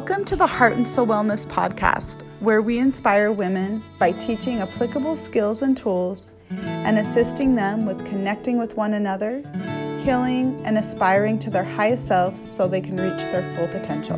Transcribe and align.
Welcome 0.00 0.24
to 0.24 0.36
the 0.36 0.46
Heart 0.46 0.72
and 0.72 0.88
Soul 0.88 1.08
Wellness 1.08 1.44
Podcast, 1.44 2.22
where 2.40 2.62
we 2.62 2.78
inspire 2.78 3.32
women 3.32 3.84
by 3.98 4.12
teaching 4.12 4.60
applicable 4.60 5.14
skills 5.14 5.60
and 5.60 5.76
tools 5.76 6.32
and 6.48 6.98
assisting 6.98 7.54
them 7.54 7.84
with 7.84 7.98
connecting 8.08 8.56
with 8.56 8.78
one 8.78 8.94
another, 8.94 9.42
healing, 10.02 10.58
and 10.64 10.78
aspiring 10.78 11.38
to 11.40 11.50
their 11.50 11.64
highest 11.64 12.08
selves 12.08 12.40
so 12.40 12.66
they 12.66 12.80
can 12.80 12.96
reach 12.96 13.18
their 13.18 13.42
full 13.54 13.68
potential. 13.68 14.16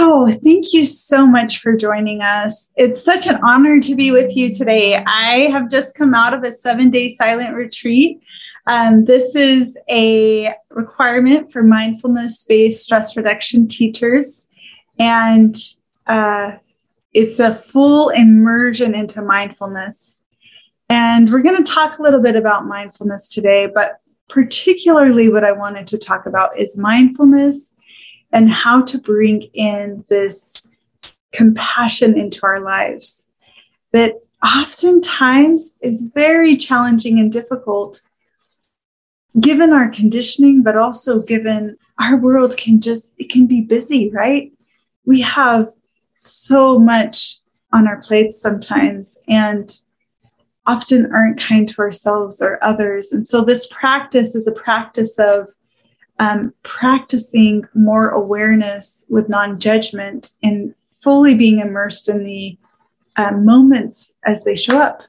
Oh, 0.00 0.30
thank 0.44 0.72
you 0.72 0.84
so 0.84 1.26
much 1.26 1.58
for 1.58 1.74
joining 1.74 2.22
us. 2.22 2.70
It's 2.76 3.02
such 3.02 3.26
an 3.26 3.40
honor 3.42 3.80
to 3.80 3.96
be 3.96 4.12
with 4.12 4.36
you 4.36 4.48
today. 4.48 4.94
I 4.94 5.48
have 5.50 5.68
just 5.68 5.96
come 5.96 6.14
out 6.14 6.32
of 6.34 6.44
a 6.44 6.52
seven 6.52 6.90
day 6.90 7.08
silent 7.08 7.56
retreat. 7.56 8.22
Um, 8.68 9.06
this 9.06 9.34
is 9.34 9.76
a 9.90 10.54
requirement 10.70 11.50
for 11.50 11.64
mindfulness 11.64 12.44
based 12.44 12.84
stress 12.84 13.16
reduction 13.16 13.66
teachers. 13.66 14.46
And 15.00 15.56
uh, 16.06 16.52
it's 17.12 17.40
a 17.40 17.56
full 17.56 18.10
immersion 18.10 18.94
into 18.94 19.20
mindfulness. 19.20 20.22
And 20.88 21.28
we're 21.32 21.42
going 21.42 21.64
to 21.64 21.72
talk 21.72 21.98
a 21.98 22.02
little 22.02 22.22
bit 22.22 22.36
about 22.36 22.66
mindfulness 22.66 23.28
today, 23.28 23.66
but 23.66 24.00
particularly 24.28 25.28
what 25.28 25.42
I 25.42 25.50
wanted 25.50 25.88
to 25.88 25.98
talk 25.98 26.24
about 26.24 26.56
is 26.56 26.78
mindfulness 26.78 27.72
and 28.32 28.50
how 28.50 28.82
to 28.82 28.98
bring 28.98 29.42
in 29.54 30.04
this 30.08 30.66
compassion 31.32 32.16
into 32.18 32.44
our 32.44 32.60
lives 32.60 33.26
that 33.92 34.14
oftentimes 34.44 35.72
is 35.80 36.10
very 36.14 36.56
challenging 36.56 37.18
and 37.18 37.32
difficult 37.32 38.00
given 39.40 39.72
our 39.72 39.88
conditioning 39.88 40.62
but 40.62 40.76
also 40.76 41.22
given 41.22 41.76
our 41.98 42.16
world 42.16 42.56
can 42.56 42.80
just 42.80 43.14
it 43.18 43.28
can 43.30 43.46
be 43.46 43.60
busy 43.60 44.10
right? 44.10 44.52
We 45.04 45.20
have 45.22 45.68
so 46.14 46.78
much 46.78 47.36
on 47.72 47.86
our 47.86 48.00
plates 48.00 48.40
sometimes 48.40 49.18
and 49.28 49.70
often 50.66 51.10
aren't 51.12 51.40
kind 51.40 51.66
to 51.68 51.78
ourselves 51.80 52.42
or 52.42 52.62
others. 52.62 53.12
And 53.12 53.28
so 53.28 53.42
this 53.42 53.66
practice 53.68 54.34
is 54.34 54.46
a 54.46 54.52
practice 54.52 55.18
of 55.18 55.48
um, 56.18 56.52
practicing 56.62 57.64
more 57.74 58.08
awareness 58.08 59.04
with 59.08 59.28
non 59.28 59.58
judgment 59.58 60.30
and 60.42 60.74
fully 60.92 61.34
being 61.34 61.60
immersed 61.60 62.08
in 62.08 62.24
the 62.24 62.58
uh, 63.16 63.32
moments 63.32 64.14
as 64.24 64.44
they 64.44 64.56
show 64.56 64.78
up, 64.78 65.02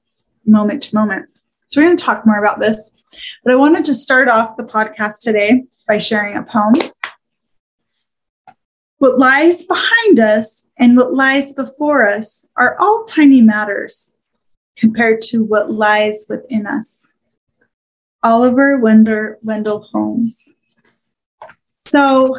moment 0.45 0.81
to 0.83 0.95
moment. 0.95 1.27
So, 1.67 1.79
we're 1.81 1.87
going 1.87 1.97
to 1.97 2.03
talk 2.03 2.25
more 2.25 2.39
about 2.39 2.59
this, 2.59 3.03
but 3.43 3.53
I 3.53 3.57
wanted 3.57 3.85
to 3.85 3.93
start 3.93 4.27
off 4.27 4.57
the 4.57 4.63
podcast 4.63 5.21
today 5.21 5.63
by 5.87 5.97
sharing 5.97 6.35
a 6.35 6.43
poem. 6.43 6.75
What 8.99 9.17
lies 9.17 9.65
behind 9.65 10.19
us 10.19 10.67
and 10.77 10.97
what 10.97 11.13
lies 11.13 11.53
before 11.53 12.05
us 12.05 12.45
are 12.57 12.75
all 12.79 13.05
tiny 13.05 13.41
matters 13.41 14.17
compared 14.77 15.21
to 15.21 15.43
what 15.43 15.71
lies 15.71 16.25
within 16.29 16.67
us. 16.67 17.13
Oliver 18.23 18.77
Wendell 18.77 19.81
Holmes. 19.91 20.58
So, 21.89 22.37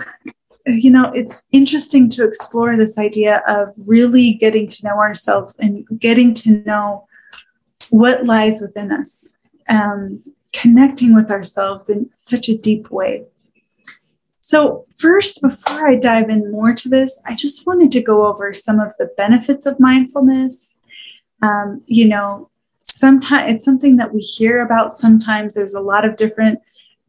you 0.64 0.92
know, 0.92 1.10
it's 1.12 1.42
interesting 1.50 2.08
to 2.10 2.24
explore 2.24 2.76
this 2.76 2.98
idea 2.98 3.42
of 3.48 3.74
really 3.84 4.34
getting 4.34 4.68
to 4.68 4.86
know 4.86 4.96
ourselves 4.98 5.58
and 5.58 5.84
getting 5.98 6.34
to 6.34 6.62
know 6.64 7.08
what 7.88 8.24
lies 8.24 8.60
within 8.60 8.92
us, 8.92 9.36
um, 9.68 10.22
connecting 10.52 11.16
with 11.16 11.32
ourselves 11.32 11.90
in 11.90 12.10
such 12.18 12.48
a 12.48 12.56
deep 12.56 12.92
way. 12.92 13.24
So, 14.40 14.86
first, 14.96 15.42
before 15.42 15.88
I 15.88 15.96
dive 15.96 16.30
in 16.30 16.52
more 16.52 16.72
to 16.72 16.88
this, 16.88 17.20
I 17.26 17.34
just 17.34 17.66
wanted 17.66 17.90
to 17.90 18.02
go 18.02 18.26
over 18.26 18.52
some 18.52 18.78
of 18.78 18.92
the 19.00 19.10
benefits 19.16 19.66
of 19.66 19.80
mindfulness. 19.80 20.76
Um, 21.42 21.82
you 21.86 22.06
know, 22.06 22.50
sometimes 22.82 23.52
it's 23.52 23.64
something 23.64 23.96
that 23.96 24.14
we 24.14 24.20
hear 24.20 24.60
about 24.60 24.96
sometimes. 24.96 25.54
There's 25.54 25.74
a 25.74 25.80
lot 25.80 26.04
of 26.04 26.14
different 26.14 26.60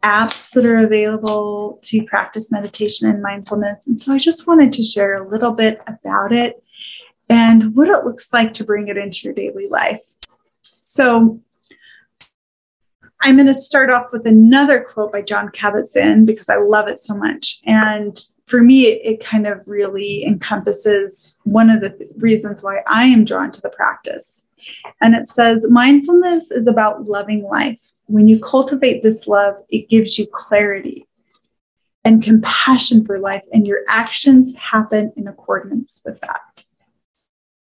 apps 0.01 0.51
that 0.51 0.65
are 0.65 0.77
available 0.77 1.79
to 1.83 2.03
practice 2.03 2.51
meditation 2.51 3.09
and 3.09 3.21
mindfulness. 3.21 3.85
And 3.87 4.01
so 4.01 4.13
I 4.13 4.17
just 4.17 4.47
wanted 4.47 4.71
to 4.73 4.83
share 4.83 5.15
a 5.15 5.27
little 5.27 5.53
bit 5.53 5.81
about 5.87 6.31
it 6.31 6.63
and 7.29 7.75
what 7.75 7.87
it 7.87 8.03
looks 8.03 8.33
like 8.33 8.53
to 8.53 8.63
bring 8.63 8.87
it 8.87 8.97
into 8.97 9.21
your 9.23 9.33
daily 9.33 9.67
life. 9.67 10.01
So 10.81 11.39
I'm 13.21 13.35
going 13.35 13.47
to 13.47 13.53
start 13.53 13.91
off 13.91 14.11
with 14.11 14.25
another 14.25 14.81
quote 14.81 15.11
by 15.11 15.21
Jon 15.21 15.49
Kabat-Zinn 15.49 16.25
because 16.25 16.49
I 16.49 16.57
love 16.57 16.87
it 16.87 16.99
so 16.99 17.15
much. 17.15 17.61
And 17.65 18.17
for 18.47 18.61
me, 18.61 18.87
it 18.87 19.23
kind 19.23 19.47
of 19.47 19.67
really 19.67 20.25
encompasses 20.25 21.37
one 21.43 21.69
of 21.69 21.81
the 21.81 22.09
reasons 22.17 22.63
why 22.63 22.81
I 22.87 23.05
am 23.05 23.23
drawn 23.23 23.51
to 23.51 23.61
the 23.61 23.69
practice. 23.69 24.45
And 24.99 25.15
it 25.15 25.27
says, 25.27 25.67
mindfulness 25.69 26.51
is 26.51 26.67
about 26.67 27.05
loving 27.05 27.43
life 27.43 27.93
when 28.11 28.27
you 28.27 28.39
cultivate 28.39 29.03
this 29.03 29.27
love, 29.27 29.55
it 29.69 29.89
gives 29.89 30.17
you 30.19 30.27
clarity 30.27 31.07
and 32.03 32.23
compassion 32.23 33.05
for 33.05 33.19
life, 33.19 33.43
and 33.53 33.67
your 33.67 33.81
actions 33.87 34.55
happen 34.55 35.13
in 35.15 35.27
accordance 35.27 36.01
with 36.03 36.19
that. 36.21 36.65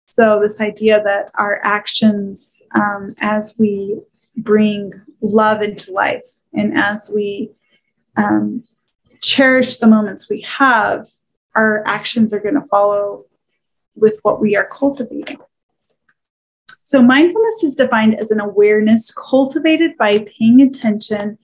So, 0.06 0.40
this 0.40 0.60
idea 0.60 1.02
that 1.02 1.30
our 1.34 1.60
actions, 1.64 2.62
um, 2.74 3.14
as 3.18 3.56
we 3.58 4.00
bring 4.36 4.92
love 5.20 5.62
into 5.62 5.92
life 5.92 6.24
and 6.52 6.76
as 6.76 7.10
we 7.12 7.50
um, 8.16 8.64
cherish 9.20 9.76
the 9.76 9.86
moments 9.86 10.28
we 10.28 10.42
have, 10.42 11.06
our 11.54 11.86
actions 11.86 12.32
are 12.32 12.40
going 12.40 12.60
to 12.60 12.66
follow 12.66 13.24
with 13.96 14.18
what 14.22 14.40
we 14.40 14.56
are 14.56 14.66
cultivating. 14.66 15.38
So, 16.84 17.02
mindfulness 17.02 17.64
is 17.64 17.74
defined 17.74 18.20
as 18.20 18.30
an 18.30 18.40
awareness 18.40 19.10
cultivated 19.12 19.96
by 19.96 20.26
paying 20.38 20.60
attention 20.60 21.38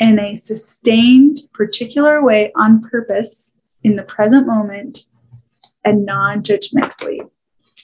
in 0.00 0.18
a 0.18 0.34
sustained, 0.34 1.38
particular 1.54 2.24
way 2.24 2.50
on 2.56 2.82
purpose 2.82 3.56
in 3.84 3.94
the 3.94 4.02
present 4.02 4.48
moment 4.48 5.06
and 5.84 6.04
non 6.04 6.42
judgmentally. 6.42 7.20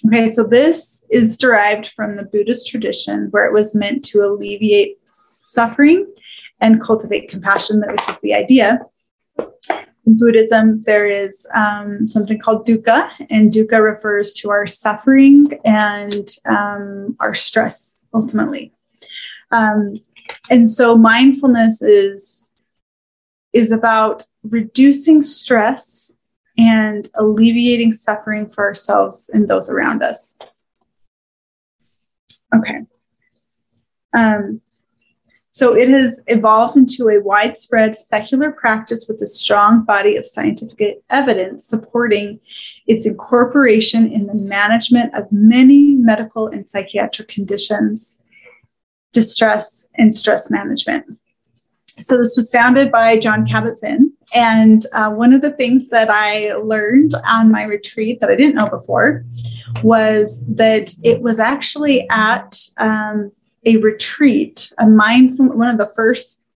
Okay, 0.06 0.30
so 0.30 0.44
this 0.44 1.04
is 1.08 1.38
derived 1.38 1.86
from 1.86 2.16
the 2.16 2.26
Buddhist 2.26 2.68
tradition 2.68 3.28
where 3.30 3.46
it 3.46 3.52
was 3.52 3.74
meant 3.74 4.04
to 4.06 4.20
alleviate 4.20 4.98
suffering 5.12 6.12
and 6.60 6.82
cultivate 6.82 7.30
compassion, 7.30 7.82
which 7.86 8.08
is 8.08 8.18
the 8.18 8.34
idea. 8.34 8.80
In 10.06 10.16
Buddhism, 10.16 10.82
there 10.82 11.08
is 11.10 11.46
um, 11.52 12.06
something 12.06 12.38
called 12.38 12.64
dukkha, 12.64 13.10
and 13.28 13.52
dukkha 13.52 13.82
refers 13.82 14.32
to 14.34 14.50
our 14.50 14.66
suffering 14.66 15.58
and 15.64 16.28
um, 16.46 17.16
our 17.18 17.34
stress 17.34 18.04
ultimately. 18.14 18.72
Um, 19.50 20.00
and 20.48 20.68
so 20.68 20.96
mindfulness 20.96 21.82
is 21.82 22.42
is 23.52 23.72
about 23.72 24.22
reducing 24.42 25.22
stress 25.22 26.12
and 26.58 27.08
alleviating 27.14 27.92
suffering 27.92 28.48
for 28.48 28.64
ourselves 28.64 29.30
and 29.32 29.48
those 29.48 29.70
around 29.70 30.02
us. 30.02 30.36
Okay. 32.54 32.80
Um, 34.12 34.60
so 35.56 35.74
it 35.74 35.88
has 35.88 36.20
evolved 36.26 36.76
into 36.76 37.08
a 37.08 37.18
widespread 37.22 37.96
secular 37.96 38.52
practice 38.52 39.06
with 39.08 39.22
a 39.22 39.26
strong 39.26 39.84
body 39.84 40.14
of 40.14 40.26
scientific 40.26 41.02
evidence 41.08 41.66
supporting 41.66 42.40
its 42.86 43.06
incorporation 43.06 44.12
in 44.12 44.26
the 44.26 44.34
management 44.34 45.14
of 45.14 45.32
many 45.32 45.94
medical 45.94 46.46
and 46.46 46.68
psychiatric 46.68 47.28
conditions, 47.28 48.20
distress, 49.14 49.86
and 49.94 50.14
stress 50.14 50.50
management. 50.50 51.06
So 51.86 52.18
this 52.18 52.36
was 52.36 52.50
founded 52.50 52.92
by 52.92 53.16
Jon 53.16 53.46
Kabat-Zinn. 53.46 54.12
And 54.34 54.84
uh, 54.92 55.08
one 55.12 55.32
of 55.32 55.40
the 55.40 55.52
things 55.52 55.88
that 55.88 56.10
I 56.10 56.52
learned 56.56 57.12
on 57.26 57.50
my 57.50 57.62
retreat 57.62 58.20
that 58.20 58.28
I 58.28 58.36
didn't 58.36 58.56
know 58.56 58.68
before 58.68 59.24
was 59.82 60.44
that 60.48 60.94
it 61.02 61.22
was 61.22 61.40
actually 61.40 62.06
at 62.10 62.58
um, 62.76 63.32
a 63.66 63.76
retreat, 63.78 64.72
a 64.78 64.86
mindful, 64.86 65.54
one 65.56 65.68
of 65.68 65.78
the 65.78 65.92
first, 65.94 66.48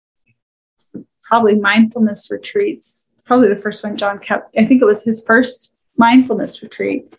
probably 1.25 1.59
mindfulness 1.59 2.31
retreats, 2.31 3.11
probably 3.27 3.49
the 3.49 3.57
first 3.57 3.85
one 3.85 3.97
Jon 3.97 4.19
Kabat. 4.19 4.45
I 4.57 4.65
think 4.65 4.81
it 4.81 4.87
was 4.87 5.05
his 5.05 5.23
first 5.23 5.75
mindfulness 5.97 6.63
retreat. 6.63 7.13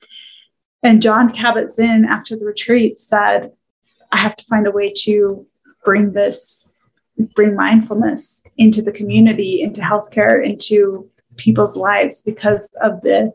And 0.82 1.02
Jon 1.02 1.30
Kabat-Zinn, 1.30 2.06
after 2.06 2.36
the 2.36 2.46
retreat, 2.46 3.00
said, 3.00 3.52
I 4.12 4.18
have 4.18 4.36
to 4.38 4.46
find 4.46 4.66
a 4.66 4.72
way 4.72 4.92
to 5.04 5.46
bring 5.86 6.14
this, 6.14 6.82
bring 7.36 7.56
mindfulness 7.56 8.44
into 8.58 8.82
the 8.82 8.92
community, 8.92 9.62
into 9.62 9.82
healthcare, 9.82 10.44
into 10.44 11.10
people's 11.38 11.78
lives 11.78 12.24
because 12.24 12.68
of 12.82 13.02
the 13.02 13.34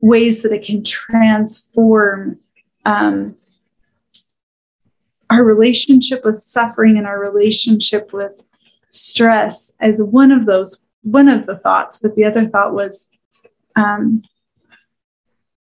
ways 0.00 0.42
that 0.42 0.52
it 0.52 0.64
can 0.64 0.84
transform 0.84 2.38
um, 2.84 3.36
our 5.34 5.44
relationship 5.44 6.24
with 6.24 6.36
suffering 6.36 6.96
and 6.96 7.06
our 7.06 7.20
relationship 7.20 8.12
with 8.12 8.44
stress 8.88 9.72
as 9.80 10.00
one 10.00 10.30
of 10.30 10.46
those 10.46 10.82
one 11.02 11.28
of 11.28 11.46
the 11.46 11.56
thoughts 11.56 11.98
but 11.98 12.14
the 12.14 12.24
other 12.24 12.46
thought 12.46 12.72
was 12.72 13.08
um, 13.76 14.22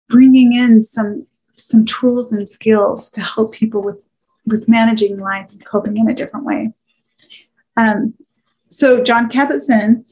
bringing 0.10 0.54
in 0.54 0.84
some 0.84 1.26
some 1.56 1.86
tools 1.86 2.32
and 2.32 2.50
skills 2.50 3.10
to 3.10 3.22
help 3.22 3.52
people 3.54 3.82
with 3.82 4.08
with 4.46 4.70
managing 4.70 5.18
life 5.20 5.50
and 5.52 5.66
coping 5.66 5.98
in 5.98 6.10
a 6.10 6.14
different 6.14 6.46
way. 6.46 6.72
Um, 7.76 8.14
so 8.46 9.04
jon 9.04 9.30
kabat-zinn 9.30 10.06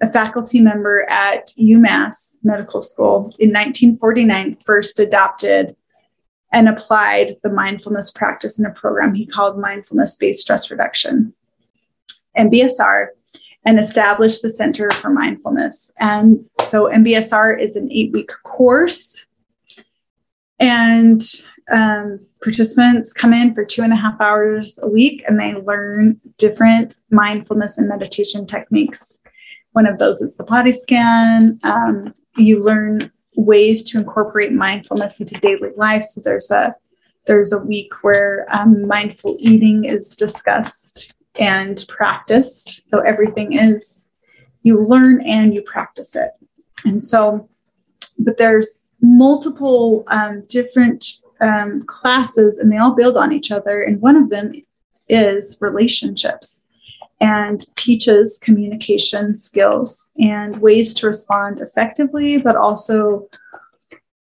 a 0.00 0.10
faculty 0.10 0.60
member 0.60 1.08
at 1.08 1.48
umass 1.58 2.38
medical 2.42 2.82
school 2.82 3.32
in 3.38 3.50
1949 3.50 4.56
first 4.56 4.98
adopted 4.98 5.76
and 6.54 6.68
applied 6.68 7.36
the 7.42 7.50
mindfulness 7.50 8.10
practice 8.10 8.58
in 8.58 8.64
a 8.64 8.70
program 8.70 9.12
he 9.12 9.26
called 9.26 9.58
mindfulness 9.58 10.16
based 10.16 10.40
stress 10.40 10.70
reduction 10.70 11.34
mbsr 12.38 13.08
and 13.64 13.78
established 13.78 14.42
the 14.42 14.48
Center 14.48 14.90
for 14.90 15.10
Mindfulness. 15.10 15.90
And 15.98 16.44
so 16.64 16.90
MBSR 16.90 17.58
is 17.58 17.76
an 17.76 17.90
eight 17.90 18.12
week 18.12 18.30
course, 18.42 19.24
and 20.58 21.20
um, 21.72 22.20
participants 22.42 23.12
come 23.12 23.32
in 23.32 23.54
for 23.54 23.64
two 23.64 23.82
and 23.82 23.92
a 23.92 23.96
half 23.96 24.20
hours 24.20 24.78
a 24.82 24.88
week 24.88 25.24
and 25.26 25.40
they 25.40 25.54
learn 25.54 26.20
different 26.36 26.94
mindfulness 27.10 27.78
and 27.78 27.88
meditation 27.88 28.46
techniques. 28.46 29.18
One 29.72 29.86
of 29.86 29.98
those 29.98 30.20
is 30.20 30.36
the 30.36 30.44
body 30.44 30.72
scan. 30.72 31.58
Um, 31.64 32.12
you 32.36 32.60
learn 32.60 33.10
ways 33.36 33.82
to 33.84 33.98
incorporate 33.98 34.52
mindfulness 34.52 35.20
into 35.20 35.34
daily 35.34 35.70
life. 35.76 36.02
So 36.02 36.20
there's 36.22 36.50
a 36.50 36.74
there's 37.26 37.52
a 37.52 37.58
week 37.58 38.02
where 38.02 38.46
um, 38.50 38.86
mindful 38.86 39.36
eating 39.40 39.84
is 39.84 40.14
discussed 40.14 41.14
and 41.38 41.82
practiced. 41.88 42.90
So 42.90 43.00
everything 43.00 43.54
is 43.54 44.08
you 44.62 44.82
learn 44.82 45.26
and 45.26 45.54
you 45.54 45.62
practice 45.62 46.14
it. 46.14 46.30
And 46.84 47.02
so, 47.02 47.48
but 48.18 48.36
there's 48.36 48.90
multiple 49.00 50.04
um, 50.08 50.44
different 50.48 51.04
um, 51.40 51.84
classes 51.86 52.58
and 52.58 52.70
they 52.70 52.76
all 52.76 52.94
build 52.94 53.16
on 53.16 53.32
each 53.32 53.50
other. 53.50 53.82
And 53.82 54.00
one 54.00 54.16
of 54.16 54.30
them 54.30 54.52
is 55.08 55.58
relationships 55.60 56.63
and 57.20 57.64
teaches 57.76 58.38
communication 58.38 59.34
skills 59.34 60.10
and 60.18 60.60
ways 60.60 60.92
to 60.94 61.06
respond 61.06 61.60
effectively, 61.60 62.38
but 62.38 62.56
also 62.56 63.28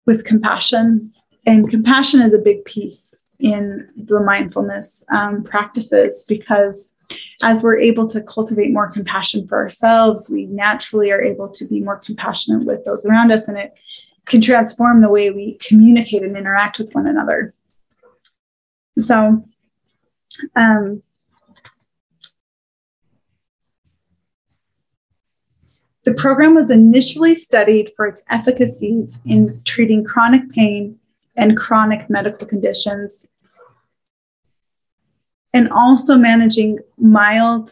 with 0.05 0.25
compassion. 0.25 1.13
And 1.45 1.69
compassion 1.69 2.21
is 2.21 2.33
a 2.33 2.39
big 2.39 2.65
piece 2.65 3.27
in 3.39 3.89
the 3.95 4.21
mindfulness 4.21 5.03
um, 5.11 5.43
practices 5.43 6.23
because 6.27 6.93
as 7.43 7.61
we're 7.61 7.77
able 7.77 8.07
to 8.07 8.21
cultivate 8.21 8.71
more 8.71 8.89
compassion 8.89 9.47
for 9.47 9.57
ourselves, 9.57 10.29
we 10.31 10.45
naturally 10.45 11.11
are 11.11 11.21
able 11.21 11.49
to 11.49 11.65
be 11.65 11.81
more 11.81 11.97
compassionate 11.97 12.65
with 12.65 12.85
those 12.85 13.05
around 13.05 13.31
us, 13.31 13.47
and 13.47 13.57
it 13.57 13.77
can 14.25 14.39
transform 14.39 15.01
the 15.01 15.09
way 15.09 15.29
we 15.29 15.57
communicate 15.59 16.23
and 16.23 16.37
interact 16.37 16.79
with 16.79 16.93
one 16.93 17.07
another. 17.07 17.53
So, 18.97 19.43
um, 20.55 21.03
the 26.03 26.13
program 26.13 26.53
was 26.53 26.69
initially 26.69 27.33
studied 27.35 27.91
for 27.95 28.05
its 28.05 28.23
efficacy 28.29 29.07
in 29.25 29.61
treating 29.63 30.03
chronic 30.03 30.49
pain 30.51 30.99
and 31.35 31.57
chronic 31.57 32.09
medical 32.09 32.45
conditions 32.45 33.27
and 35.53 35.69
also 35.69 36.17
managing 36.17 36.79
mild 36.97 37.69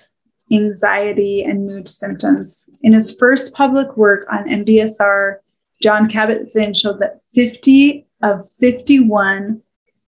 anxiety 0.51 1.43
and 1.43 1.65
mood 1.65 1.87
symptoms. 1.87 2.69
In 2.81 2.93
his 2.93 3.15
first 3.17 3.53
public 3.53 3.97
work 3.97 4.25
on 4.31 4.47
MBSR, 4.47 5.37
Jon 5.81 6.09
Kabat-Zinn 6.09 6.73
showed 6.73 6.99
that 6.99 7.21
50 7.33 8.05
of 8.21 8.49
51 8.59 9.61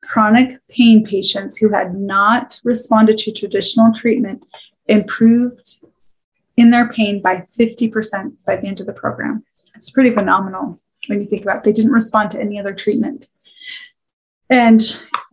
chronic 0.04 0.60
pain 0.68 1.06
patients 1.06 1.58
who 1.58 1.70
had 1.70 1.96
not 1.96 2.60
responded 2.64 3.18
to 3.18 3.32
traditional 3.32 3.92
treatment 3.92 4.44
improved 4.88 5.86
in 6.56 6.70
their 6.70 6.88
pain 6.88 7.22
by 7.22 7.38
50% 7.38 8.34
by 8.46 8.56
the 8.56 8.68
end 8.68 8.80
of 8.80 8.86
the 8.86 8.94
program. 8.94 9.44
It's 9.76 9.90
pretty 9.90 10.12
phenomenal 10.12 10.80
when 11.08 11.22
you 11.22 11.26
think 11.26 11.44
about 11.44 11.58
it. 11.58 11.64
They 11.64 11.74
didn't 11.74 11.92
respond 11.92 12.32
to 12.32 12.40
any 12.40 12.60
other 12.60 12.74
treatment. 12.74 13.28
And 14.50 14.82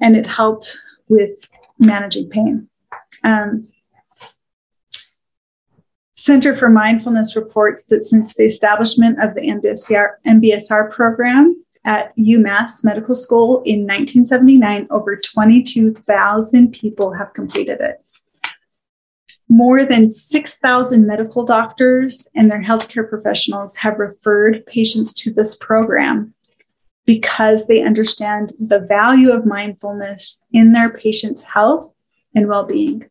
and 0.00 0.16
it 0.16 0.26
helped 0.26 0.78
with 1.08 1.48
managing 1.78 2.30
pain. 2.30 2.68
Um, 3.22 3.68
Center 6.12 6.54
for 6.54 6.68
Mindfulness 6.68 7.34
reports 7.34 7.84
that 7.84 8.06
since 8.06 8.34
the 8.34 8.44
establishment 8.44 9.22
of 9.22 9.34
the 9.34 9.40
MBSR, 9.40 10.16
MBSR 10.26 10.90
program 10.90 11.64
at 11.84 12.14
UMass 12.16 12.84
Medical 12.84 13.16
School 13.16 13.62
in 13.64 13.86
1979, 13.86 14.86
over 14.90 15.16
22,000 15.16 16.72
people 16.72 17.14
have 17.14 17.32
completed 17.32 17.80
it. 17.80 18.04
More 19.52 19.84
than 19.84 20.12
6,000 20.12 21.04
medical 21.08 21.44
doctors 21.44 22.28
and 22.36 22.48
their 22.48 22.62
healthcare 22.62 23.06
professionals 23.06 23.74
have 23.74 23.98
referred 23.98 24.64
patients 24.64 25.12
to 25.14 25.32
this 25.32 25.56
program 25.56 26.34
because 27.04 27.66
they 27.66 27.82
understand 27.82 28.52
the 28.60 28.78
value 28.78 29.32
of 29.32 29.44
mindfulness 29.44 30.44
in 30.52 30.70
their 30.72 30.88
patient's 30.88 31.42
health 31.42 31.92
and 32.32 32.46
well 32.46 32.64
being. 32.64 33.10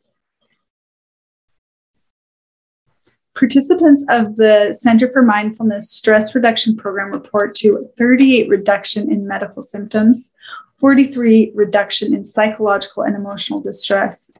Participants 3.35 4.05
of 4.09 4.37
the 4.37 4.73
Center 4.79 5.11
for 5.11 5.21
Mindfulness 5.21 5.91
Stress 5.91 6.33
Reduction 6.33 6.77
Program 6.77 7.11
report 7.11 7.53
to 7.55 7.89
38 7.97 8.47
reduction 8.47 9.11
in 9.11 9.27
medical 9.27 9.61
symptoms, 9.61 10.33
43 10.77 11.51
reduction 11.53 12.13
in 12.13 12.25
psychological 12.25 13.03
and 13.03 13.17
emotional 13.17 13.59
distress, 13.59 14.31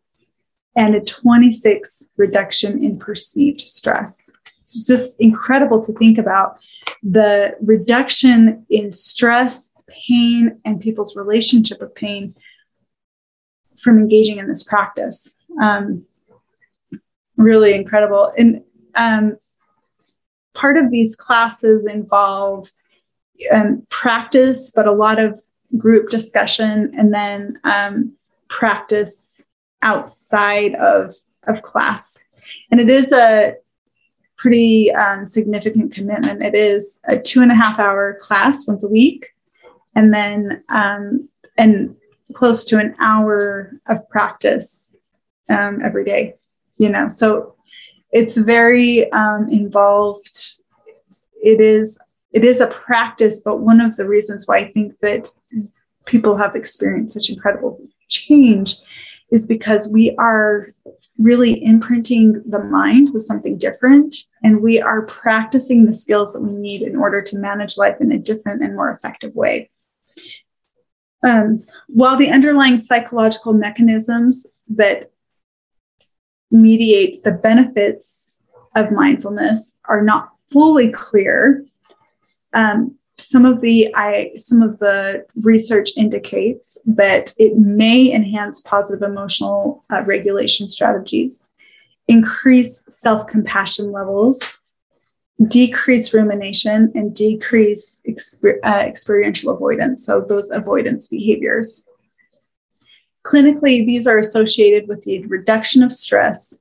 and 0.76 0.96
a 0.96 1.02
26 1.02 2.10
reduction 2.18 2.84
in 2.84 2.98
perceived 2.98 3.62
stress. 3.62 4.32
It's 4.62 4.86
just 4.86 5.20
incredible 5.20 5.84
to 5.84 5.94
think 5.94 6.18
about 6.18 6.60
the 7.02 7.58
reduction 7.66 8.66
in 8.70 8.92
stress, 8.92 9.72
pain, 10.08 10.60
and 10.66 10.80
people's 10.80 11.16
relationship 11.16 11.82
with 11.82 11.96
pain 11.96 12.36
from 13.80 13.98
engaging 13.98 14.38
in 14.38 14.48
this 14.48 14.64
practice. 14.64 15.38
Um, 15.62 16.06
really 17.36 17.74
incredible. 17.74 18.32
And 18.38 18.64
um, 18.96 19.38
part 20.54 20.78
of 20.78 20.92
these 20.92 21.16
classes 21.16 21.88
involve 21.92 22.70
um, 23.52 23.86
practice, 23.90 24.72
but 24.74 24.88
a 24.88 24.92
lot 24.92 25.20
of 25.20 25.40
group 25.78 26.10
discussion, 26.10 26.92
and 26.98 27.14
then 27.14 27.58
um, 27.64 28.14
practice 28.50 29.46
outside 29.82 30.76
of, 30.76 31.14
of 31.48 31.62
class. 31.62 32.24
And 32.72 32.80
it 32.80 32.90
is 32.90 33.12
a 33.12 33.56
pretty 34.40 34.92
um, 34.94 35.26
significant 35.26 35.94
commitment. 35.94 36.42
It 36.42 36.56
is 36.56 37.00
a 37.08 37.20
two 37.20 37.42
and 37.42 37.52
a 37.52 37.56
half 37.56 37.78
hour 37.78 38.18
class 38.22 38.66
once 38.68 38.84
a 38.84 38.88
week, 38.88 39.36
and 39.96 40.14
then 40.14 40.64
um, 40.70 41.30
and 41.58 41.96
close 42.34 42.64
to 42.66 42.78
an 42.78 42.96
hour 43.00 43.74
of 43.88 44.08
practice 44.10 44.96
um, 45.50 45.80
every 45.84 46.06
day. 46.06 46.36
You 46.78 46.90
know, 46.90 47.08
so 47.10 47.56
it's 48.12 48.38
very 48.38 49.12
um, 49.12 49.50
involved. 49.50 50.62
It 51.44 51.60
is 51.60 52.00
it 52.32 52.46
is 52.46 52.62
a 52.62 52.68
practice, 52.68 53.42
but 53.44 53.60
one 53.60 53.82
of 53.82 53.98
the 53.98 54.08
reasons 54.08 54.48
why 54.48 54.58
I 54.58 54.72
think 54.72 55.00
that 55.02 55.30
people 56.06 56.38
have 56.38 56.56
experienced 56.56 57.14
such 57.14 57.30
incredible 57.30 57.82
change 58.08 58.76
is 59.32 59.48
because 59.48 59.92
we 59.92 60.16
are 60.18 60.74
really 61.18 61.64
imprinting 61.64 62.42
the 62.46 62.64
mind 62.64 63.10
with 63.14 63.24
something 63.24 63.58
different. 63.58 64.16
And 64.44 64.62
we 64.62 64.82
are 64.82 65.06
practicing 65.06 65.86
the 65.86 65.94
skills 65.94 66.34
that 66.34 66.42
we 66.42 66.56
need 66.56 66.82
in 66.82 66.96
order 66.96 67.22
to 67.22 67.38
manage 67.38 67.78
life 67.78 67.98
in 68.00 68.12
a 68.12 68.18
different 68.18 68.64
and 68.64 68.76
more 68.76 68.92
effective 68.92 69.36
way. 69.36 69.70
Um, 71.22 71.62
while 71.88 72.16
the 72.16 72.30
underlying 72.30 72.78
psychological 72.78 73.54
mechanisms 73.54 74.48
that 74.70 75.12
mediate 76.50 77.24
the 77.24 77.34
benefits 77.34 78.42
of 78.76 78.92
mindfulness 78.92 79.78
are 79.86 80.02
not 80.02 80.30
fully 80.50 80.92
clear, 80.92 81.66
um, 82.54 82.99
some 83.30 83.46
of 83.46 83.62
the 83.62 83.94
I 83.94 84.32
some 84.38 84.64
of 84.64 84.80
the 84.80 85.24
research 85.36 85.92
indicates 85.96 86.80
that 86.88 87.32
it 87.38 87.60
may 87.60 88.12
enhance 88.12 88.60
positive 88.62 89.04
emotional 89.08 89.84
uh, 89.92 90.04
regulation 90.08 90.68
strategies, 90.68 91.52
increase 92.08 92.84
self-compassion 92.88 93.92
levels, 93.92 94.58
decrease 95.48 96.12
rumination, 96.12 96.92
and 96.96 97.14
decrease 97.14 98.00
exper- 98.10 98.58
uh, 98.64 98.84
experiential 98.88 99.54
avoidance. 99.54 100.08
So 100.08 100.22
those 100.22 100.50
avoidance 100.50 101.08
behaviors. 101.08 101.86
Clinically, 103.24 103.86
these 103.86 104.08
are 104.08 104.18
associated 104.18 104.88
with 104.88 105.04
the 105.04 105.24
reduction 105.28 105.84
of 105.84 105.92
stress 105.92 106.58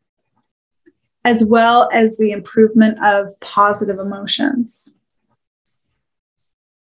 as 1.25 1.43
well 1.47 1.89
as 1.95 2.19
the 2.19 2.31
improvement 2.31 2.99
of 3.03 3.41
positive 3.41 3.99
emotions. 3.99 4.98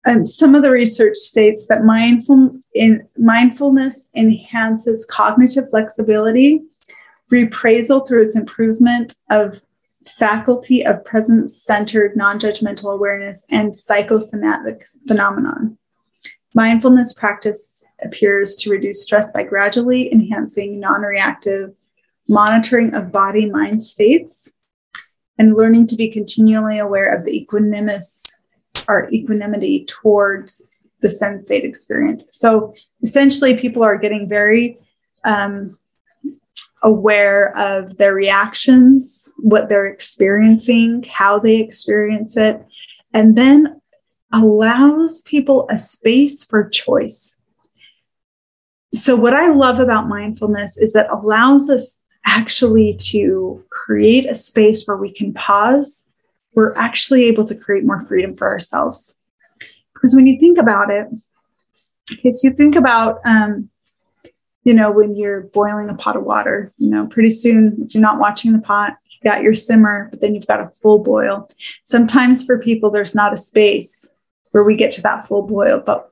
And 0.08 0.26
some 0.26 0.54
of 0.54 0.62
the 0.62 0.70
research 0.70 1.16
states 1.16 1.66
that 1.66 1.84
mindful 1.84 2.58
in, 2.74 3.06
mindfulness 3.18 4.08
enhances 4.14 5.04
cognitive 5.04 5.68
flexibility, 5.68 6.62
reappraisal 7.30 8.08
through 8.08 8.22
its 8.22 8.34
improvement 8.34 9.14
of 9.28 9.60
faculty 10.06 10.82
of 10.82 11.04
presence 11.04 11.62
centered 11.62 12.16
non 12.16 12.38
judgmental 12.38 12.94
awareness, 12.94 13.44
and 13.50 13.76
psychosomatic 13.76 14.86
phenomenon. 15.06 15.76
Mindfulness 16.54 17.12
practice 17.12 17.84
appears 18.02 18.56
to 18.56 18.70
reduce 18.70 19.02
stress 19.02 19.30
by 19.30 19.42
gradually 19.42 20.10
enhancing 20.10 20.80
non 20.80 21.02
reactive 21.02 21.74
monitoring 22.26 22.94
of 22.94 23.12
body 23.12 23.50
mind 23.50 23.82
states 23.82 24.52
and 25.36 25.54
learning 25.54 25.86
to 25.88 25.96
be 25.96 26.10
continually 26.10 26.78
aware 26.78 27.12
of 27.14 27.26
the 27.26 27.46
equanimous 27.46 28.37
or 28.88 29.08
equanimity 29.10 29.84
towards 29.84 30.62
the 31.00 31.08
sensate 31.08 31.62
experience. 31.62 32.24
So 32.30 32.74
essentially, 33.02 33.56
people 33.56 33.84
are 33.84 33.96
getting 33.96 34.28
very 34.28 34.78
um, 35.24 35.78
aware 36.82 37.56
of 37.56 37.96
their 37.96 38.14
reactions, 38.14 39.32
what 39.38 39.68
they're 39.68 39.86
experiencing, 39.86 41.04
how 41.04 41.38
they 41.38 41.60
experience 41.60 42.36
it, 42.36 42.64
and 43.12 43.36
then 43.36 43.80
allows 44.32 45.22
people 45.22 45.66
a 45.70 45.78
space 45.78 46.44
for 46.44 46.68
choice. 46.68 47.38
So, 48.94 49.16
what 49.16 49.34
I 49.34 49.48
love 49.48 49.78
about 49.78 50.08
mindfulness 50.08 50.76
is 50.76 50.92
that 50.94 51.10
allows 51.10 51.68
us 51.70 52.00
actually 52.24 52.94
to 52.94 53.64
create 53.70 54.26
a 54.26 54.34
space 54.34 54.86
where 54.86 54.96
we 54.96 55.12
can 55.12 55.32
pause. 55.34 56.07
We're 56.54 56.74
actually 56.74 57.24
able 57.24 57.44
to 57.44 57.54
create 57.54 57.84
more 57.84 58.00
freedom 58.00 58.36
for 58.36 58.48
ourselves. 58.48 59.14
Because 59.94 60.14
when 60.14 60.26
you 60.26 60.38
think 60.38 60.58
about 60.58 60.90
it, 60.90 61.08
it's 62.24 62.42
you 62.42 62.50
think 62.50 62.74
about 62.74 63.20
um, 63.24 63.70
you 64.68 64.74
know, 64.74 64.90
when 64.90 65.16
you're 65.16 65.44
boiling 65.44 65.88
a 65.88 65.94
pot 65.94 66.14
of 66.14 66.24
water, 66.24 66.74
you 66.76 66.90
know, 66.90 67.06
pretty 67.06 67.30
soon, 67.30 67.84
if 67.86 67.94
you're 67.94 68.02
not 68.02 68.20
watching 68.20 68.52
the 68.52 68.58
pot, 68.58 68.98
you 69.08 69.18
got 69.30 69.40
your 69.40 69.54
simmer, 69.54 70.08
but 70.10 70.20
then 70.20 70.34
you've 70.34 70.46
got 70.46 70.60
a 70.60 70.68
full 70.68 70.98
boil. 70.98 71.48
Sometimes 71.84 72.44
for 72.44 72.58
people, 72.58 72.90
there's 72.90 73.14
not 73.14 73.32
a 73.32 73.38
space 73.38 74.12
where 74.50 74.62
we 74.62 74.76
get 74.76 74.90
to 74.90 75.00
that 75.00 75.26
full 75.26 75.40
boil. 75.40 75.80
But 75.80 76.10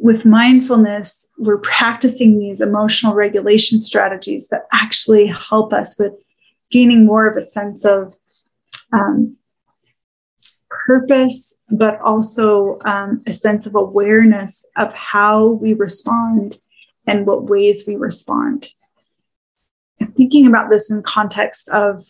with 0.00 0.24
mindfulness, 0.24 1.28
we're 1.38 1.58
practicing 1.58 2.40
these 2.40 2.60
emotional 2.60 3.14
regulation 3.14 3.78
strategies 3.78 4.48
that 4.48 4.62
actually 4.72 5.28
help 5.28 5.72
us 5.72 5.96
with 5.96 6.12
gaining 6.72 7.06
more 7.06 7.28
of 7.28 7.36
a 7.36 7.42
sense 7.42 7.84
of 7.84 8.16
um, 8.92 9.36
purpose, 10.86 11.54
but 11.68 12.00
also 12.00 12.78
um, 12.84 13.22
a 13.26 13.32
sense 13.32 13.66
of 13.66 13.74
awareness 13.74 14.64
of 14.76 14.92
how 14.94 15.48
we 15.48 15.74
respond 15.74 16.58
and 17.06 17.26
what 17.26 17.44
ways 17.44 17.84
we 17.86 17.96
respond. 17.96 18.68
Thinking 19.98 20.46
about 20.46 20.70
this 20.70 20.90
in 20.90 21.02
context 21.02 21.68
of 21.70 22.04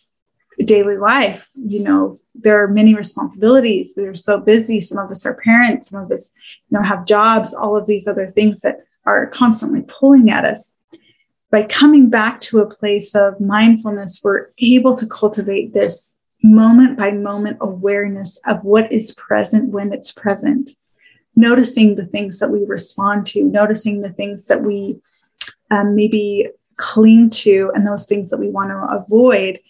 daily 0.58 0.98
life, 0.98 1.48
you 1.54 1.82
know, 1.82 2.20
there 2.34 2.62
are 2.62 2.68
many 2.68 2.94
responsibilities. 2.94 3.94
We 3.96 4.04
are 4.04 4.14
so 4.14 4.38
busy. 4.38 4.80
Some 4.80 4.98
of 4.98 5.10
us 5.10 5.24
are 5.24 5.40
parents, 5.42 5.90
some 5.90 6.04
of 6.04 6.10
us, 6.10 6.32
you 6.68 6.76
know, 6.76 6.84
have 6.84 7.06
jobs, 7.06 7.54
all 7.54 7.76
of 7.76 7.86
these 7.86 8.06
other 8.06 8.26
things 8.26 8.60
that 8.60 8.80
are 9.06 9.26
constantly 9.26 9.82
pulling 9.86 10.30
at 10.30 10.44
us. 10.44 10.74
By 11.50 11.66
coming 11.66 12.10
back 12.10 12.40
to 12.40 12.58
a 12.58 12.68
place 12.68 13.14
of 13.14 13.40
mindfulness, 13.40 14.20
we're 14.22 14.48
able 14.58 14.94
to 14.96 15.06
cultivate 15.06 15.72
this 15.72 16.15
moment 16.54 16.98
by 16.98 17.12
moment 17.12 17.58
awareness 17.60 18.38
of 18.46 18.62
what 18.64 18.90
is 18.92 19.12
present 19.12 19.70
when 19.70 19.92
it's 19.92 20.12
present 20.12 20.70
noticing 21.36 21.94
the 21.94 22.06
things 22.06 22.38
that 22.38 22.50
we 22.50 22.64
respond 22.64 23.26
to, 23.26 23.44
noticing 23.44 24.00
the 24.00 24.12
things 24.12 24.46
that 24.46 24.62
we 24.62 24.98
um, 25.70 25.94
maybe 25.94 26.48
cling 26.76 27.30
to, 27.30 27.70
and 27.74 27.86
those 27.86 28.06
things 28.06 28.30
that 28.30 28.38
we 28.38 28.48
want 28.48 28.70
to 28.70 28.96
avoid. 28.96 29.60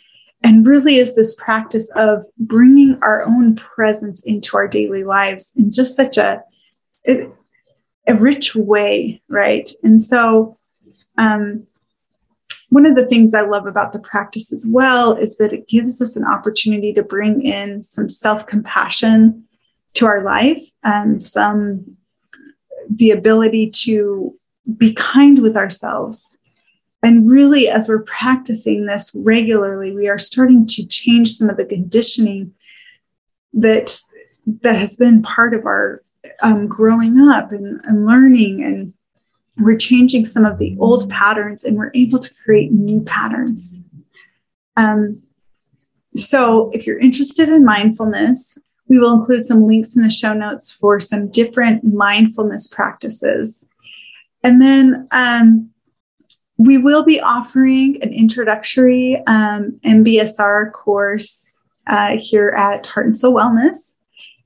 And 0.43 0.67
really 0.67 0.97
is 0.97 1.17
this 1.17 1.35
practice 1.35 1.91
of 1.97 2.25
bringing 2.39 2.99
our 3.03 3.25
own 3.25 3.57
presence 3.57 4.21
into 4.21 4.57
our 4.57 4.69
daily 4.69 5.03
lives 5.03 5.53
in 5.57 5.71
just 5.71 5.97
such 5.97 6.19
a, 6.19 6.43
a 7.09 8.15
rich 8.15 8.55
way, 8.55 9.23
right? 9.29 9.69
And 9.83 10.01
so, 10.01 10.57
um, 11.19 11.67
one 12.69 12.87
of 12.87 12.97
the 12.97 13.07
things 13.07 13.35
I 13.35 13.43
love 13.43 13.67
about 13.67 13.93
the 13.93 13.99
practice 13.99 14.53
as 14.53 14.67
well 14.69 15.13
is 15.13 15.37
that 15.37 15.53
it 15.53 15.69
gives 15.69 16.01
us 16.03 16.17
an 16.17 16.25
opportunity 16.25 16.93
to 16.95 17.03
bring 17.03 17.43
in 17.43 17.83
some 17.83 18.09
self 18.09 18.47
compassion 18.47 19.45
to 19.95 20.07
our 20.07 20.23
life, 20.23 20.63
and 20.83 21.23
some 21.23 21.97
the 22.89 23.11
ability 23.11 23.71
to 23.71 24.35
be 24.77 24.93
kind 24.95 25.41
with 25.41 25.57
ourselves. 25.57 26.39
And 27.03 27.29
really, 27.29 27.69
as 27.69 27.89
we're 27.89 28.03
practicing 28.03 28.87
this 28.87 29.13
regularly, 29.15 29.95
we 29.95 30.09
are 30.09 30.19
starting 30.19 30.67
to 30.67 30.85
change 30.87 31.33
some 31.33 31.49
of 31.49 31.57
the 31.57 31.67
conditioning 31.67 32.53
that 33.53 34.01
that 34.63 34.77
has 34.77 34.97
been 34.97 35.23
part 35.23 35.55
of 35.55 35.67
our 35.67 36.03
um, 36.43 36.67
growing 36.67 37.19
up 37.21 37.53
and, 37.53 37.81
and 37.85 38.07
learning 38.07 38.63
and 38.63 38.93
we're 39.59 39.77
changing 39.77 40.25
some 40.25 40.45
of 40.45 40.59
the 40.59 40.77
old 40.79 41.09
patterns 41.09 41.65
and 41.65 41.77
we're 41.77 41.93
able 41.95 42.19
to 42.19 42.35
create 42.45 42.73
new 42.73 43.01
patterns. 43.03 43.81
Um, 44.77 45.23
so, 46.15 46.71
if 46.73 46.87
you're 46.87 46.99
interested 46.99 47.49
in 47.49 47.65
mindfulness, 47.65 48.59
we 48.89 48.99
will 48.99 49.13
include 49.13 49.47
some 49.47 49.67
links 49.67 49.97
in 49.97 50.03
the 50.03 50.11
show 50.11 50.33
notes 50.33 50.71
for 50.71 51.01
some 51.01 51.29
different 51.31 51.85
mindfulness 51.85 52.69
practices. 52.69 53.67
And 54.43 54.63
then 54.63 55.09
um, 55.11 55.71
we 56.57 56.79
will 56.79 57.05
be 57.05 57.21
offering 57.21 58.03
an 58.03 58.13
introductory 58.13 59.23
um, 59.27 59.79
MBSR 59.85 60.73
course 60.73 61.63
uh, 61.87 62.17
here 62.17 62.51
at 62.51 62.87
Heart 62.87 63.07
and 63.07 63.17
Soul 63.17 63.35
Wellness. 63.35 63.97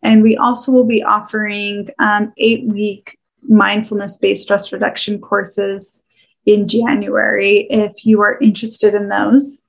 And 0.02 0.22
we 0.22 0.36
also 0.36 0.72
will 0.72 0.86
be 0.86 1.02
offering 1.02 1.90
um, 1.98 2.32
eight 2.38 2.66
week 2.66 3.18
mindfulness 3.48 4.16
based 4.18 4.42
stress 4.42 4.72
reduction 4.72 5.20
courses 5.20 6.00
in 6.46 6.66
January 6.66 7.66
if 7.70 8.04
you 8.04 8.20
are 8.20 8.38
interested 8.40 8.94
in 8.94 9.08
those. 9.08 9.62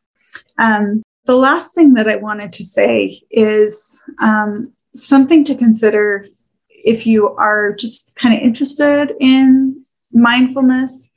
Um, 0.58 1.04
the 1.26 1.36
last 1.36 1.76
thing 1.76 1.94
that 1.94 2.08
I 2.08 2.16
wanted 2.16 2.52
to 2.54 2.64
say 2.64 3.22
is 3.30 4.02
um, 4.22 4.74
something 4.96 5.44
to 5.46 5.56
consider 5.56 6.28
if 6.70 7.06
you 7.06 7.30
are 7.36 7.74
just 7.74 8.16
kind 8.16 8.34
of 8.34 8.42
interested 8.42 9.14
in 9.20 9.86
mindfulness. 10.12 11.10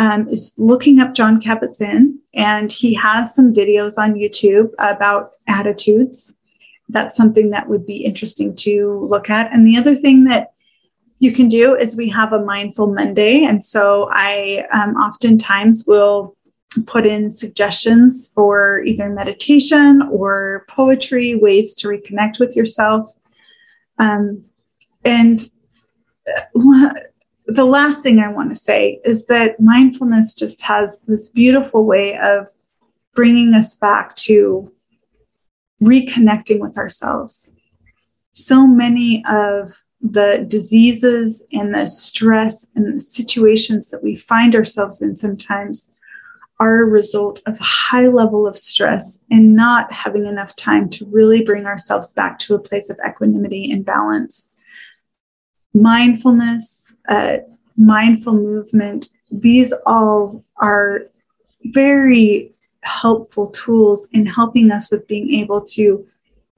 Um, 0.00 0.28
is 0.28 0.54
looking 0.58 1.00
up 1.00 1.12
Jon 1.12 1.40
Kabat-Zinn, 1.40 2.20
and 2.32 2.70
he 2.70 2.94
has 2.94 3.34
some 3.34 3.52
videos 3.52 3.98
on 3.98 4.14
YouTube 4.14 4.70
about 4.78 5.32
attitudes. 5.48 6.38
That's 6.88 7.16
something 7.16 7.50
that 7.50 7.68
would 7.68 7.84
be 7.84 8.04
interesting 8.04 8.54
to 8.58 9.00
look 9.02 9.28
at. 9.28 9.52
And 9.52 9.66
the 9.66 9.76
other 9.76 9.96
thing 9.96 10.22
that 10.22 10.52
you 11.18 11.32
can 11.32 11.48
do 11.48 11.74
is 11.74 11.96
we 11.96 12.08
have 12.10 12.32
a 12.32 12.44
mindful 12.44 12.92
Monday, 12.92 13.44
and 13.44 13.64
so 13.64 14.08
I 14.10 14.66
um, 14.72 14.94
oftentimes 14.96 15.84
will 15.86 16.36
put 16.86 17.06
in 17.06 17.32
suggestions 17.32 18.30
for 18.34 18.82
either 18.84 19.08
meditation 19.08 20.02
or 20.10 20.64
poetry, 20.68 21.34
ways 21.34 21.74
to 21.74 21.88
reconnect 21.88 22.38
with 22.38 22.54
yourself. 22.54 23.12
Um, 23.98 24.44
and 25.04 25.40
uh, 26.54 26.90
the 27.46 27.64
last 27.64 28.02
thing 28.02 28.20
I 28.20 28.30
want 28.30 28.50
to 28.50 28.56
say 28.56 29.00
is 29.04 29.26
that 29.26 29.58
mindfulness 29.58 30.34
just 30.34 30.62
has 30.62 31.00
this 31.08 31.28
beautiful 31.28 31.84
way 31.84 32.16
of 32.18 32.48
bringing 33.14 33.54
us 33.54 33.74
back 33.74 34.14
to 34.16 34.72
reconnecting 35.82 36.60
with 36.60 36.76
ourselves. 36.76 37.52
So 38.32 38.66
many 38.66 39.24
of 39.28 39.72
the 40.00 40.46
diseases 40.48 41.42
and 41.52 41.74
the 41.74 41.86
stress 41.86 42.66
and 42.74 42.94
the 42.94 43.00
situations 43.00 43.90
that 43.90 44.02
we 44.02 44.14
find 44.14 44.54
ourselves 44.54 45.02
in 45.02 45.16
sometimes 45.16 45.90
are 46.60 46.82
a 46.82 46.86
result 46.86 47.40
of 47.46 47.58
a 47.60 47.64
high 47.64 48.08
level 48.08 48.46
of 48.46 48.56
stress 48.56 49.20
and 49.30 49.54
not 49.54 49.92
having 49.92 50.26
enough 50.26 50.56
time 50.56 50.88
to 50.88 51.06
really 51.06 51.42
bring 51.44 51.66
ourselves 51.66 52.12
back 52.12 52.38
to 52.38 52.54
a 52.54 52.58
place 52.58 52.90
of 52.90 52.98
equanimity 53.06 53.70
and 53.70 53.84
balance. 53.84 54.50
Mindfulness, 55.72 56.96
uh, 57.08 57.38
mindful 57.76 58.34
movement, 58.34 59.06
these 59.30 59.72
all 59.86 60.44
are 60.56 61.02
very 61.66 62.52
helpful 62.82 63.48
tools 63.48 64.08
in 64.12 64.26
helping 64.26 64.70
us 64.70 64.90
with 64.90 65.06
being 65.06 65.30
able 65.34 65.60
to 65.60 66.06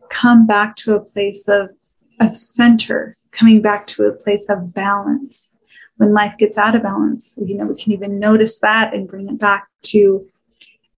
come 0.08 0.46
back 0.46 0.76
to 0.76 0.94
a 0.94 1.00
place 1.00 1.48
of, 1.48 1.70
of 2.20 2.34
center, 2.34 3.16
coming 3.32 3.62
back 3.62 3.86
to 3.88 4.04
a 4.04 4.12
place 4.12 4.48
of 4.48 4.74
balance 4.74 5.52
when 5.96 6.12
life 6.12 6.36
gets 6.38 6.56
out 6.56 6.74
of 6.74 6.82
balance. 6.82 7.38
You 7.44 7.56
know, 7.56 7.66
we 7.66 7.76
can 7.76 7.92
even 7.92 8.18
notice 8.18 8.58
that 8.60 8.94
and 8.94 9.08
bring 9.08 9.28
it 9.28 9.38
back 9.38 9.68
to 9.82 10.26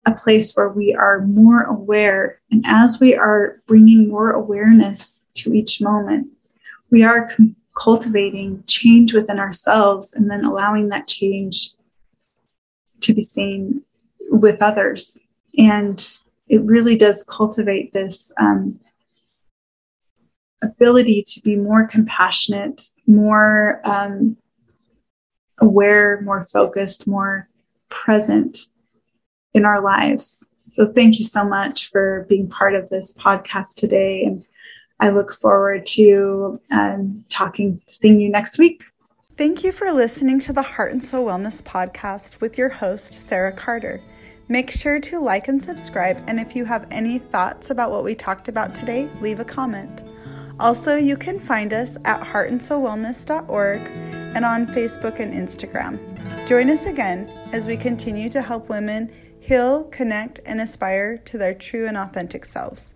a 0.07 0.13
place 0.13 0.55
where 0.55 0.69
we 0.69 0.95
are 0.95 1.21
more 1.23 1.63
aware. 1.63 2.41
And 2.51 2.65
as 2.67 2.99
we 3.01 3.15
are 3.15 3.61
bringing 3.67 4.09
more 4.09 4.31
awareness 4.31 5.27
to 5.35 5.53
each 5.53 5.81
moment, 5.81 6.29
we 6.91 7.03
are 7.03 7.31
cultivating 7.77 8.65
change 8.67 9.13
within 9.13 9.39
ourselves 9.39 10.13
and 10.13 10.31
then 10.31 10.45
allowing 10.45 10.89
that 10.89 11.09
change 11.09 11.71
to 13.01 13.15
be 13.15 13.23
seen 13.23 13.83
with 14.31 14.63
others. 14.63 15.21
And 15.59 16.05
it 16.49 16.63
really 16.63 16.97
does 16.97 17.25
cultivate 17.25 17.93
this 17.93 18.33
um, 18.39 18.79
ability 20.63 21.23
to 21.29 21.41
be 21.41 21.57
more 21.57 21.87
compassionate, 21.87 22.89
more 23.07 23.81
um, 23.85 24.37
aware, 25.59 26.21
more 26.23 26.45
focused, 26.45 27.07
more 27.07 27.49
present 27.89 28.59
in 29.55 29.65
our 29.65 29.81
lives. 29.81 30.51
So, 30.69 30.87
thank 30.87 31.19
you 31.19 31.25
so 31.25 31.45
much 31.45 31.89
for 31.91 32.27
being 32.29 32.49
part 32.49 32.75
of 32.75 32.89
this 32.89 33.13
podcast 33.13 33.75
today. 33.77 34.25
And 34.25 34.45
I 35.01 35.11
look 35.11 35.33
forward 35.33 35.85
to 35.87 36.61
um, 36.71 37.25
talking, 37.29 37.83
seeing 37.87 38.21
you 38.21 38.31
next 38.31 38.59
week. 38.59 38.85
Thank 39.37 39.65
you 39.65 39.73
for 39.73 39.93
listening 39.93 40.39
to 40.41 40.53
the 40.53 40.63
Heart 40.63 40.93
and 40.93 41.03
Soul 41.03 41.27
Wellness 41.27 41.63
podcast 41.63 42.41
with 42.41 42.57
your 42.57 42.69
host, 42.69 43.15
Sarah 43.27 43.53
Carter. 43.53 44.01
Make 44.49 44.71
sure 44.71 45.01
to 45.01 45.19
like 45.19 45.49
and 45.49 45.63
subscribe, 45.63 46.23
and 46.27 46.39
if 46.39 46.55
you 46.55 46.65
have 46.67 46.87
any 46.91 47.19
thoughts 47.19 47.71
about 47.71 47.91
what 47.91 48.05
we 48.05 48.15
talked 48.15 48.49
about 48.49 48.75
today, 48.75 49.09
leave 49.21 49.41
a 49.41 49.45
comment. 49.45 50.03
Also, 50.63 50.95
you 50.95 51.17
can 51.17 51.41
find 51.41 51.73
us 51.73 51.97
at 52.05 52.21
heartandsoulwellness.org 52.21 53.81
and 54.37 54.45
on 54.45 54.65
Facebook 54.69 55.19
and 55.19 55.35
Instagram. 55.35 55.99
Join 56.47 56.71
us 56.71 56.87
again 56.87 57.29
as 57.53 57.67
we 57.67 57.77
continue 57.77 58.31
to 58.31 58.41
help 58.41 58.69
women 58.69 59.13
heal, 59.41 59.83
connect, 59.91 60.39
and 60.47 60.61
aspire 60.61 61.19
to 61.19 61.37
their 61.37 61.53
true 61.53 61.89
and 61.89 61.97
authentic 61.97 62.45
selves. 62.45 62.92